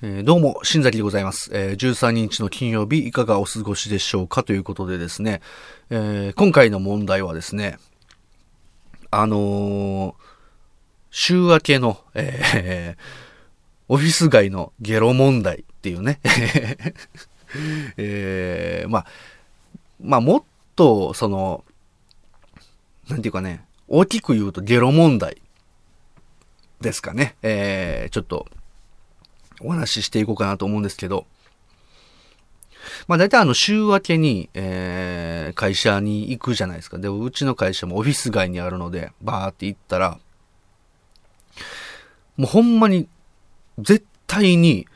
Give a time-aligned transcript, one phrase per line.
[0.00, 1.50] えー、どうも、新崎でございます。
[1.52, 5.40] えー、13日の金曜日、いかがお過ごしでしょうかということでですね、
[5.90, 7.78] えー、今回の問題はですね、
[9.10, 10.14] あの
[11.10, 12.96] 週明けの、え
[13.88, 16.20] オフィス街のゲロ問題っていうね、
[17.98, 19.06] えまあ、
[20.00, 20.42] まあ、もっ
[20.76, 21.64] と、その、
[23.08, 25.42] なんていうかね、大きく言うとゲロ問題
[26.80, 27.34] ですかね。
[27.42, 28.46] えちょっと、
[29.60, 31.26] お話ししていこうかなと思うんですけど、
[33.06, 36.98] まあ大体あの週明けに、えー、会社に行くじゃないですか。
[36.98, 40.18] で、うちの会社もオフィス街にあるので、バーって行ったら、
[42.36, 43.08] もうほんまに、
[43.78, 44.86] 絶対に、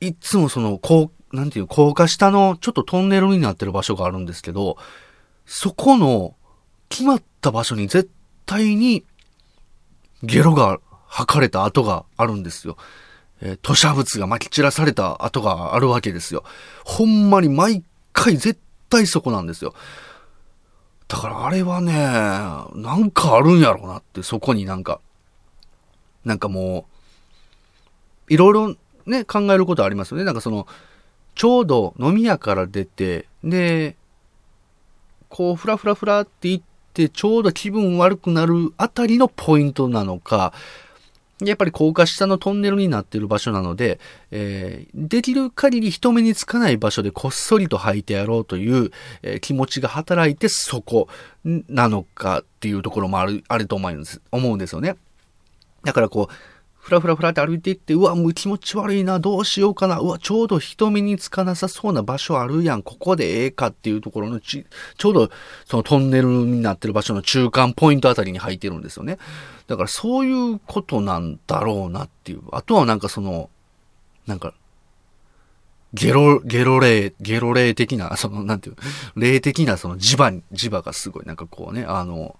[0.00, 4.76] いつもその、こう、なんていう、高架下のちょっとトンネルになってる場所があるんですけど、
[5.46, 6.34] そこの
[6.88, 8.10] 決まった場所に絶
[8.46, 9.04] 対に
[10.22, 12.76] ゲロが吐かれた跡があるんですよ。
[13.42, 16.44] えー、土砂物が撒き散らされた跡があるわけですよ。
[16.84, 19.74] ほんまに毎回絶対そこなんですよ。
[21.08, 25.00] だからあれはね、なんかあるんやろうなって、そこになんか、
[26.24, 26.86] なんかも
[28.28, 30.24] う、いろいろね、考えることありますよね。
[30.24, 30.66] なんかその、
[31.34, 33.96] ちょうど飲み屋から出て、で、
[35.28, 40.52] こう、ふらふらふらって行って、ちょうど気分悪くなるあたりのポイントなのか、
[41.48, 48.90] やっぱり高架下のトンネルになっている場所なので、えー、できる限り人目につかない場所でこっそりと履いてやろうという、
[49.22, 51.08] えー、気持ちが働いてそこ
[51.44, 54.96] なのかっていうところもある、あると思うんです、思うんですよね。
[55.84, 56.34] だからこう、
[56.80, 64.64] ふらふらふらって歩いていって、うわ、もう気持ち悪いな、どうしようかな、うわ、ちょうど人目につかなさそうな場所あるやん、ここでええかっていうところのち、
[64.96, 65.30] ちょうど
[65.66, 69.18] そのトンネルになってる場所の中間ポイントあたりに入ってるんですよね。
[69.66, 72.42] だからそういうことなんだろうなっていう。
[72.52, 73.50] あとはなんかその、
[74.26, 74.54] なんか、
[75.92, 78.76] ゲロ、ゲロ霊、ゲロ霊的な、 その、なんていう、
[79.16, 82.36] 霊的なその磁場、磁場がすごい、なんかこうね、あの、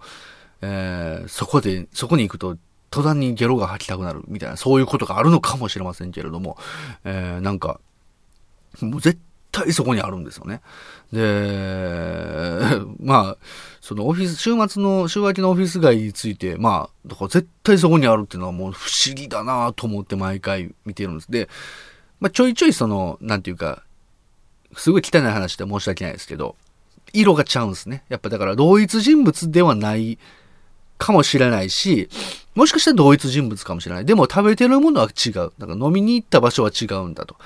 [0.63, 2.57] えー、そこで、そこに行くと
[2.91, 6.59] 途端にゲロが吐きたくなるみたいな、そういうことがあるのかもしれませんけれども、
[7.05, 7.81] えー、なんか、
[8.81, 9.19] もう絶
[9.53, 10.61] 対そこにあるんですよね。
[11.13, 13.37] で、 まあ、
[13.81, 21.31] そのオフィス、週末の、週明けのオフィス街について、まあ、だから絶対そこにあるっていうのはもう不思議だなと思って毎回見てるんです。
[21.31, 21.49] で、
[22.21, 23.83] まあちょいちょいその、なんていうか、
[24.77, 26.57] すごい汚い話で申し訳ないですけど、
[27.13, 28.05] 色がちゃうんですね。
[28.09, 30.19] やっぱだから同一人物ではない
[31.01, 32.09] かもしれないし、
[32.55, 34.05] もしかしたら同一人物かもしれない。
[34.05, 35.53] でも食べてるものは違う。
[35.59, 37.37] なんか飲みに行った場所は違うんだと。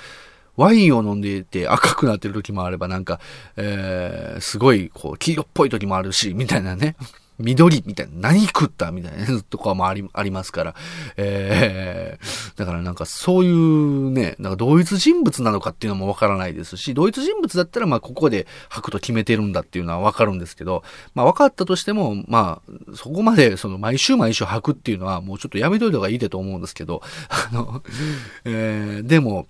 [0.56, 3.20] ワインを飲んでいて赤くなってる時もあれば、なんか、
[3.56, 6.96] えー、すごい、こう、黄色っぽい時もあるし、みたいなね。
[7.38, 10.74] 緑みたいな、何食ったみたいなとかもあり、ありますから。
[11.16, 20.84] えー、だからなんかそういうね、なんか同一人物なのかっていうのもわからないですし、同一人物だったらまあここで吐くと決めてるんだっていうのはわかるんですけど、
[21.14, 27.82] まあ分かったとしても、まあ、そこまでその毎週毎週吐くっていうのはもうちょっとやめといた方がいいでと思うんですけど、 あの、
[28.44, 29.46] えー、でも、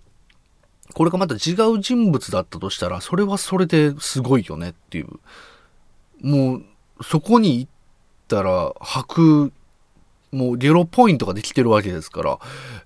[0.92, 5.08] これがまた違う人物だったとしたら、それはそれですごいよねっていう。
[6.22, 6.64] もう、
[7.02, 7.70] そこに行っ
[8.28, 9.52] たら、吐く、
[10.32, 12.38] もうゲロポイントができてるわけですから、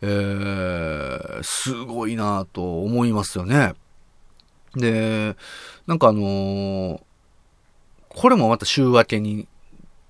[0.02, 3.72] えー、すごいなと思いますよね。
[4.74, 5.34] で、
[5.86, 7.00] なんかあのー、
[8.10, 9.48] これもまた週明けに、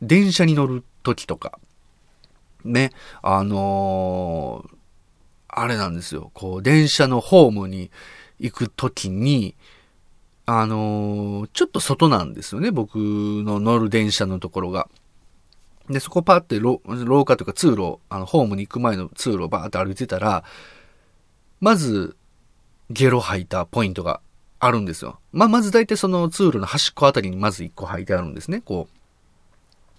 [0.03, 1.59] 電車に乗る時とか、
[2.65, 2.91] ね、
[3.23, 4.75] あのー、
[5.49, 7.91] あれなんですよ、こう、電車のホームに
[8.41, 9.55] 行く時に、
[10.45, 14.89] あのー、ちょっと外なんですよね、僕の乗る電車のところが。
[15.91, 16.79] で、そこパーって廊
[17.25, 20.45] 下というか通路、あの、ホームに行く前の通路をバーって歩いてたら、
[21.61, 22.17] まず、
[22.91, 24.21] ゲロ吐いたポイントが
[24.61, 25.19] あるんですよ。
[25.33, 28.89] まあ、まず大体その通路の端っこあたりにまず一個吐いてあるんですね、こ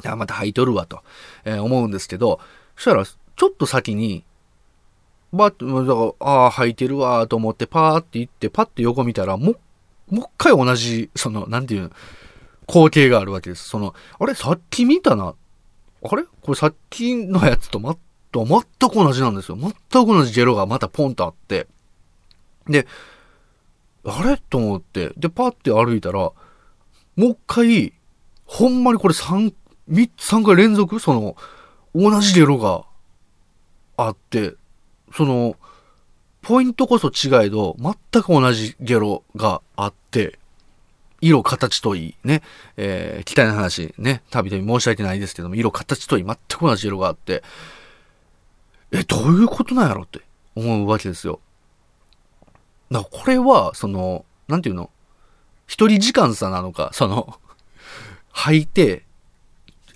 [0.04, 0.08] う。
[0.08, 1.02] あ、また吐いとるわと、
[1.44, 2.40] えー、思うんですけど、
[2.76, 4.24] そしたら、ちょっと先に、
[5.32, 9.56] バッと、ああ、吐いてるわと思って、パーって行って、パッて横見たら、も、
[10.10, 11.92] もう一回同じ、その、なんていう、
[12.68, 13.68] 光景があるわけです。
[13.68, 15.36] その、あれ、さっき見たな。
[16.02, 16.24] あれ？
[16.24, 17.98] これさっきのやつとま、
[18.32, 19.58] と全く同じなんですよ。
[19.58, 21.68] 全く同じジェロがまたポンとあって。
[22.68, 22.88] で、
[24.06, 24.38] あれ？
[24.38, 26.34] と思って、で、パって歩いたら、も
[27.18, 27.94] う一回、
[28.46, 29.54] ほんまにこれ3、
[29.90, 31.00] 3、3回連続？
[31.00, 31.36] その、
[31.94, 32.86] 同じジェロが
[33.98, 34.56] あって、
[35.14, 35.56] その、
[36.42, 40.39] ポイントこそ違えど、全く同じゲロがあって、
[41.22, 42.42] 色、形といい、ね、
[42.78, 47.44] えー、汚い話、ね、たびたび申し訳ないですけども、色、形といい、全く同じ色があって、
[48.92, 50.22] え、どういうことなんやろって。
[50.56, 51.40] 思うわけですよ。
[52.92, 54.90] だからこれは、その、なんていうの？
[55.68, 57.40] 一人時間差なのか、その、
[58.32, 59.04] 吐いて、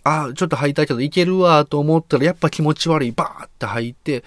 [0.04, 4.24] あ、ちょっと吐いたけどいけるわと思ったら、やっぱ気持ち悪い、バーって吐いて、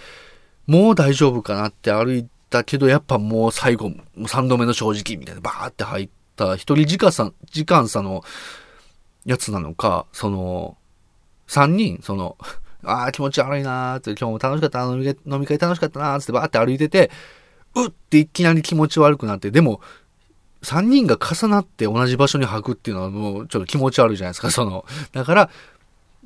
[0.66, 3.92] もう大丈夫かなって歩いたけど、やっぱもう最後、
[4.26, 8.22] 三度目の正直みたいな、バーって吐いた、一人時間差、時間差の
[9.24, 10.76] やつなのか、その、
[11.46, 12.36] 三人、その、
[12.84, 17.10] ああ、気持ち悪いなーって、今日も楽しかったな、飲み会、飲み会楽しかったなーってバーって歩いてて、
[17.74, 19.80] うっていきなり気持ち悪くなって、でも、
[20.62, 24.84] 三人が重なって同じ場所に吐くっていうのはもうちょっと気持ち悪いじゃないですか、その。
[25.12, 25.50] だから、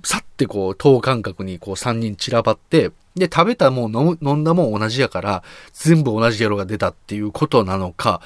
[0.04, 5.42] さってこう、等間隔にこう三人散らばって、で、食べたもん飲、んだもん同じやから、
[5.72, 8.20] 全部同じゲロが出たっていうことなのか、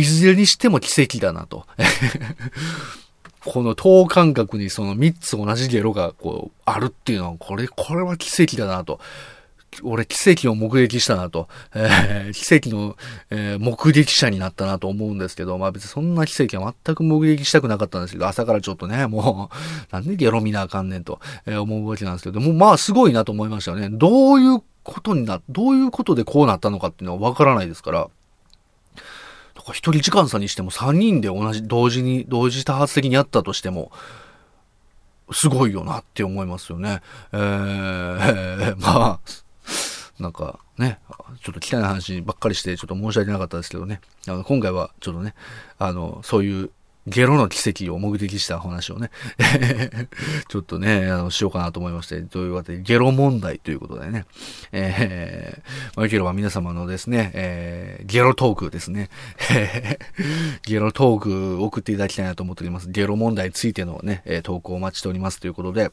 [0.00, 1.66] いずれにしても奇跡だなと。
[3.44, 9.00] この等間隔にその三つ同じゲロがこう、あるっていうのは、これ、これは奇跡だなと。
[9.82, 12.96] 俺奇跡を目撃したなと、えー、奇跡の、
[13.30, 23.88] えー、目撃者になったなと思うんですけど、まあ別にそんな奇跡は全く目撃したくなかったんですけど、朝からちょっとね、 もう、なんでゲロ見なあかんねんと、えー、思うわけなんですけど、もまあすごいなと思いましたよね。
[23.90, 28.08] どういうことにな、どういうことでこうなったのかっていうのはわからないですから、
[29.60, 33.92] だから一人時間差にしても三人で同じ、同時に、同時多発的にやったとしても、
[35.32, 37.02] すごいよなって思いますよね。
[37.32, 39.20] えー、 まあ、
[40.18, 40.98] なんかね、
[41.42, 44.00] ちょっと汚い話ばっかりしてちょっと申し訳なかったですけどね。
[44.26, 45.34] あの、今回はちょっとね、
[45.78, 46.70] あの、そういう
[47.06, 49.10] ゲロの奇跡を目撃した話をね、
[50.48, 54.26] ちょっとね、あの、しようかなと思いまして、というわけで、ゲロ問題ということでね、
[54.72, 55.62] えー、
[56.00, 59.10] まあ、ければ皆様のですね、えー、ゲロトークですね、
[60.64, 62.88] ゲロトーク送っていただきたいなと思っております。
[62.90, 65.92] ゲロ問題についてのね、え投稿をお待ちしておりますということで、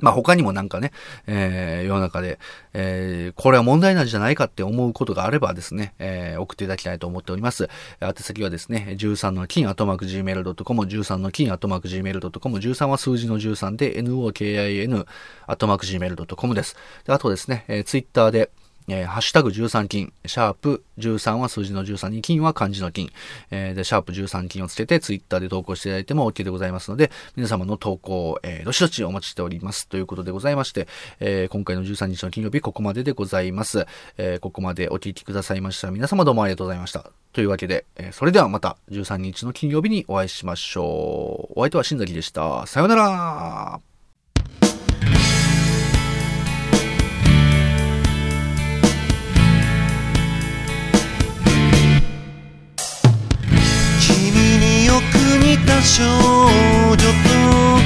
[0.00, 0.92] まあ他にもなんかね、
[1.26, 2.38] えー、世の中で、
[2.74, 7.70] えー、これは問題なんじゃないかって思うことがあればですね、えー、送っていただきたいと思っております。
[8.02, 15.06] 宛先はですね、13の金アトマーク gmail.com、13の金アトマーク gmail.com、13は数字の13で nokin
[15.46, 16.76] アトマーク gmail.com です。
[17.06, 18.50] であとですね、えー、ツイッターで、
[18.88, 23.10] えー、ハッシュタグ13金、シャープ13は数字の13に金は漢字の金、
[23.50, 29.88] えー、で、シャープ13金をつけてツイッターで投稿していただいても OK でございますので、皆様の投稿、えー、どしどしお待ちしております。
[29.88, 30.88] ということでございまして、
[31.20, 33.86] えー、今回の13日の金曜日、ここまででございます。
[34.18, 37.10] えー、ここまでお聞きくださいました皆様どうもありがとうございました。
[37.32, 41.60] というわけで、えー、それではまた13日の金曜日にお会いしましょう。
[41.60, 42.66] お相手は新崎でした。
[42.66, 43.95] さようなら
[55.66, 57.85] た少女と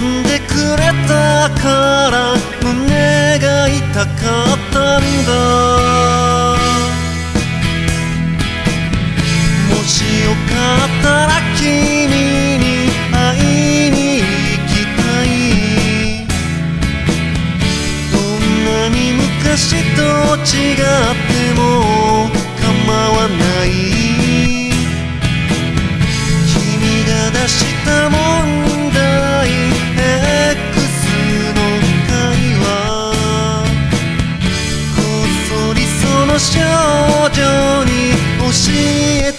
[0.00, 5.32] んでくれたから胸が痛かったんだ。
[9.70, 11.68] もしよかったら君
[12.58, 12.64] に
[13.12, 14.24] 会いに行
[14.66, 15.26] きたい。
[18.12, 19.60] どんなに昔
[19.96, 20.00] と
[20.44, 20.84] 違っ
[21.28, 21.35] て
[36.48, 39.35] 少女に教えて